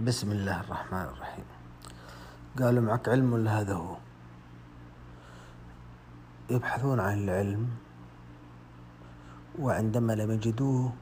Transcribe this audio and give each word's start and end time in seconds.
بسم 0.00 0.32
الله 0.32 0.60
الرحمن 0.60 1.04
الرحيم. 1.12 1.44
قالوا 2.56 2.80
معك 2.80 3.08
علم 3.12 3.32
ولا 3.32 3.60
هذا 3.60 3.74
هو؟ 3.76 3.96
يبحثون 6.50 7.00
عن 7.00 7.28
العلم 7.28 7.68
وعندما 9.60 10.12
لم 10.12 10.30
يجدوه 10.30 10.92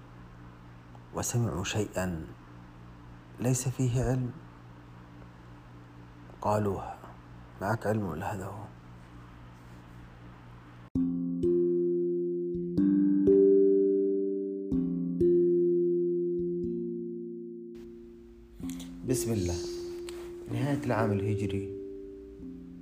وسمعوا 1.14 1.64
شيئا 1.64 2.26
ليس 3.38 3.68
فيه 3.68 3.94
علم 4.04 4.32
قالوها 6.42 6.98
معك 7.62 7.86
علم 7.86 8.02
ولا 8.02 8.34
هذا 8.34 8.46
هو؟ 8.46 8.64
بسم 19.08 19.32
الله. 19.32 19.56
نهاية 20.52 20.84
العام 20.84 21.12
الهجري 21.12 21.68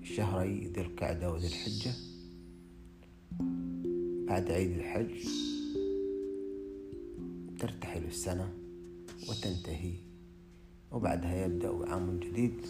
شهري 0.03 0.71
ذي 0.75 0.81
القعدة 0.81 1.33
وذي 1.33 1.47
الحجة. 1.47 1.93
بعد 4.27 4.51
عيد 4.51 4.71
الحج 4.71 5.29
ترتحل 7.59 8.05
السنة 8.05 8.53
وتنتهي 9.29 9.93
وبعدها 10.93 11.47
يبدأ 11.47 11.91
عام 11.91 12.21
جديد 12.21 12.67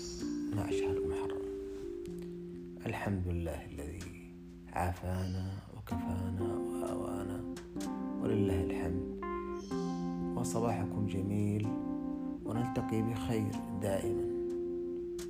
مع 0.57 0.71
شهر 0.71 0.97
المحرم 0.97 1.43
الحمد 2.87 3.29
لله 3.29 3.67
الذي 3.67 4.33
عافانا 4.73 5.59
وكفانا 5.77 6.59
وآوانا 6.59 7.55
ولله 8.23 8.65
الحمد. 8.65 9.19
وصباحكم 10.37 11.07
جميل. 11.07 11.88
ونلتقي 12.49 13.03
بخير 13.03 13.53
دائما 13.83 14.25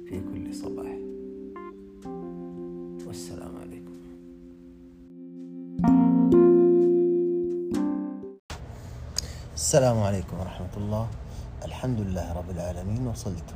في 0.06 0.20
كل 0.20 0.54
صباح. 0.54 0.98
والسلام 3.06 3.56
عليكم. 3.56 3.94
السلام 9.54 9.98
عليكم 9.98 10.40
ورحمة 10.40 10.74
الله. 10.76 11.08
الحمد 11.64 12.00
لله 12.00 12.32
رب 12.32 12.50
العالمين. 12.50 13.06
وصلت 13.06 13.54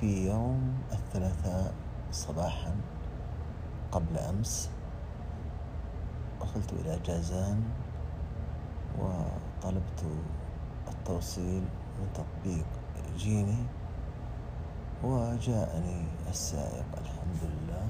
في 0.00 0.26
يوم 0.26 0.74
الثلاثاء 0.92 1.74
صباحا 2.12 2.74
قبل 3.92 4.16
أمس. 4.18 4.70
وصلت 6.40 6.72
إلى 6.72 6.98
جازان 7.04 7.62
وطلبت 8.98 10.00
التوصيل 10.88 11.62
من 11.98 12.08
تطبيق 12.14 12.66
جيني 13.16 13.64
وجاءني 15.04 16.04
السائق 16.28 16.86
الحمد 16.98 17.42
لله 17.42 17.88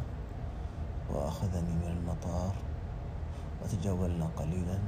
وأخذني 1.10 1.72
من 1.72 1.96
المطار 1.96 2.54
وتجولنا 3.62 4.26
قليلا 4.36 4.78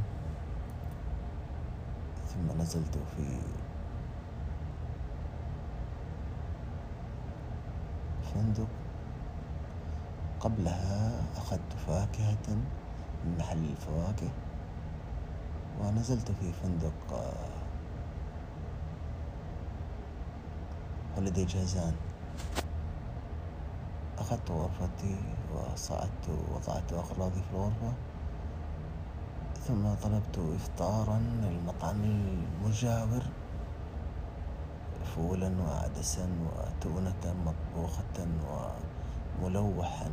ثم 2.28 2.62
نزلت 2.62 2.98
في 3.16 3.38
فندق. 8.34 8.68
قبلها 10.40 11.22
أخذت 11.36 11.72
فاكهة 11.86 12.48
من 13.24 13.36
محل 13.38 13.64
الفواكه 13.64 14.30
ونزلت 15.80 16.30
في 16.32 16.52
فندق 16.52 17.24
ولدي 21.16 21.44
جازان 21.44 21.94
أخذت 24.18 24.50
غرفتي 24.50 25.16
وصعدت 25.54 26.28
وضعت 26.28 26.92
أغراضي 26.92 27.42
في 27.42 27.50
الغرفة 27.52 27.92
ثم 29.68 29.94
طلبت 30.02 30.38
إفطارا 30.56 31.18
للمطعم 31.18 32.04
المجاور 32.04 33.22
فولا 35.16 35.50
وعدسا 35.62 36.28
وتونة 36.44 37.34
مطبوخة 37.46 38.26
وملوحا. 39.40 40.10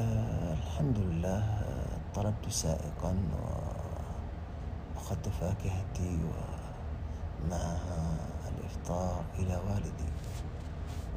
أه 0.00 0.52
الحمد 0.52 0.98
لله 0.98 1.62
طلبت 2.14 2.48
سائقا 2.48 3.16
وأخذت 4.96 5.28
فاكهتي 5.28 6.18
ومعها 7.44 8.16
الإفطار 8.48 9.24
إلى 9.38 9.56
والدي. 9.56 10.12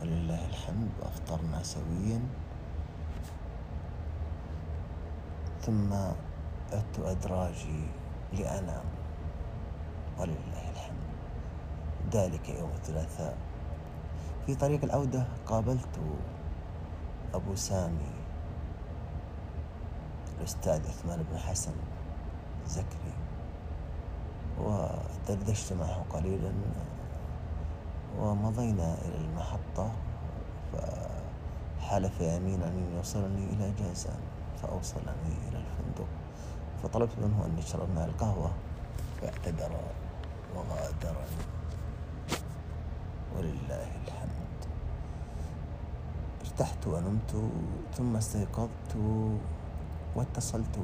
ولله 0.01 0.45
الحمد 0.45 0.89
وأفطرنا 1.01 1.63
سويا. 1.63 2.21
ثم 5.61 5.93
عدت 6.73 6.99
أدراجي 6.99 7.87
لأنام. 8.33 8.85
ولله 10.19 10.69
الحمد. 10.69 11.09
ذلك 12.11 12.49
يوم 12.49 12.71
الثلاثاء. 12.71 13.37
في 14.45 14.55
طريق 14.55 14.83
العودة 14.83 15.27
قابلت 15.45 15.99
أبو 17.33 17.55
سامي 17.55 18.11
الأستاذ 20.37 20.87
عثمان 20.87 21.23
بن 21.31 21.37
حسن 21.37 21.73
زكري. 22.67 23.13
ودردشت 24.63 25.73
معه 25.73 26.05
قليلا 26.09 26.51
ومضينا 28.19 28.97
إلى 29.05 29.17
المحطة 29.17 29.91
فحلف 30.73 32.21
يمينا 32.21 32.67
أن 32.67 32.95
يوصلني 32.95 33.43
إلى 33.53 33.71
جازان 33.79 34.19
فأوصلني 34.61 35.33
إلى 35.49 35.57
الفندق. 35.57 36.07
فطلبت 36.83 37.19
منه 37.19 37.45
أن 37.45 37.57
يشرب 37.57 37.89
معي 37.95 38.05
القهوة 38.05 38.51
فاعتذر 39.21 39.71
وغادرني. 40.55 41.43
ولله 43.37 43.87
الحمد. 44.05 44.59
ارتحت 46.41 46.87
ونمت 46.87 47.51
ثم 47.93 48.15
استيقظت 48.15 48.95
واتصلت 50.15 50.79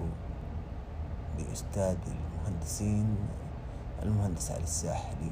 بأستاذ 1.38 1.98
المهندسين 2.08 3.18
المهندس 4.04 4.52
علي 4.52 4.64
الساحلي 4.64 5.32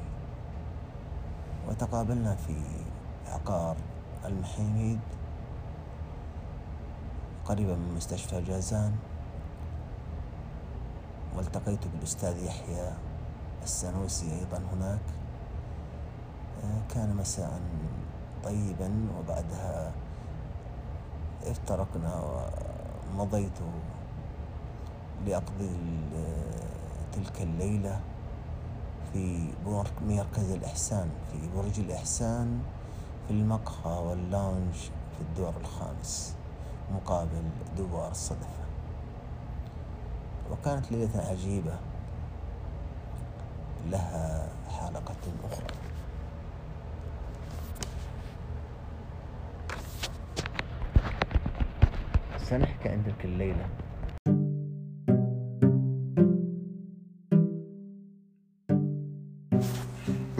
وتقابلنا 1.68 2.34
في 2.36 2.54
عقار 3.26 3.76
المحيميد 4.24 5.00
قريبا 7.44 7.74
من 7.74 7.94
مستشفى 7.96 8.40
جازان 8.42 8.96
والتقيت 11.36 11.86
بالأستاذ 11.86 12.44
يحيى 12.44 12.92
السنوسي 13.62 14.38
أيضا 14.38 14.62
هناك. 14.72 15.00
كان 16.94 17.16
مساء 17.16 17.60
طيبا 18.44 18.90
وبعدها 19.18 19.92
افترقنا 21.46 22.22
ومضيت 23.12 23.58
لأقضي 25.26 25.70
تلك 27.12 27.42
الليلة. 27.42 28.00
في 29.12 29.48
مركز 30.06 30.50
الإحسان 30.50 31.08
في 31.32 31.38
برج 31.56 31.80
الإحسان 31.80 32.60
في 33.28 33.34
المقهى 33.34 33.98
واللانج 34.02 34.74
في 34.74 35.20
الدور 35.20 35.52
الخامس 35.60 36.34
مقابل 36.94 37.42
دوار 37.76 38.10
الصدفة. 38.10 38.64
وكانت 40.50 40.92
ليلة 40.92 41.20
عجيبة 41.30 41.74
لها 43.90 44.48
حلقة 44.68 45.16
أخرى. 45.44 45.66
سنحكي 52.38 52.88
عن 52.88 53.04
تلك 53.04 53.24
الليلة. 53.24 53.68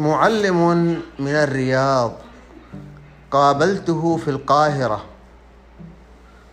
معلم 0.08 0.58
من 1.18 1.34
الرياض. 1.44 2.12
قابلته 3.30 4.16
في 4.16 4.28
القاهرة. 4.28 5.04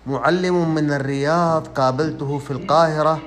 معلم 0.07 0.75
من 0.75 0.91
الرياض 0.91 1.67
قابلته 1.67 2.37
في 2.37 2.51
القاهرة. 2.51 3.21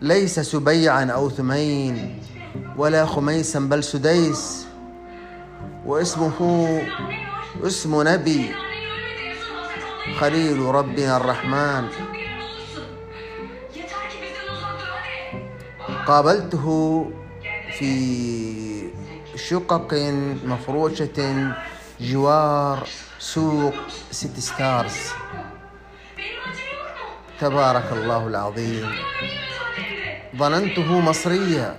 ليس 0.00 0.40
سبيعا 0.40 1.04
أو 1.04 1.30
ثمين 1.30 2.22
ولا 2.76 3.06
خميسا 3.06 3.60
بل 3.60 3.84
سديس. 3.84 4.66
واسمه 5.86 6.38
اسم 7.62 8.08
نبي. 8.08 8.50
خليل 10.20 10.58
ربنا 10.58 11.16
الرحمن. 11.16 11.84
قابلته 16.06 16.66
في 17.78 17.92
شقق 19.36 19.94
مفروشة 20.44 21.52
جوار 22.00 22.88
سوق 23.18 23.74
سيتي 24.10 24.40
ستارز 24.40 24.96
تبارك 27.40 27.92
الله 27.92 28.26
العظيم. 28.26 28.90
ظننته 30.36 31.00
مصريا 31.00 31.76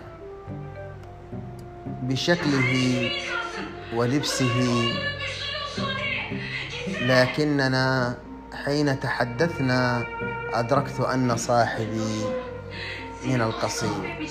بشكله 2.04 2.72
ولبسه. 3.94 4.58
لكننا 7.02 8.18
حين 8.66 9.00
تحدثنا 9.00 10.06
أدركت 10.54 11.00
أن 11.00 11.38
صاحبي 11.38 12.24
من 13.26 13.42
القصيم. 13.42 14.28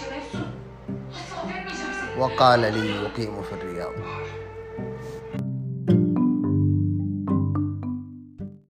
وقال 2.15 2.61
لي 2.75 3.01
يقيم 3.01 3.43
في 3.43 3.53
الرياض. 3.53 4.09